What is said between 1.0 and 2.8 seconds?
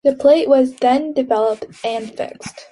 developed and fixed.